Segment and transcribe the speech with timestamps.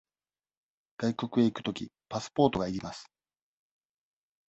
[0.97, 3.11] 外国へ行くとき、パスポートが要ります。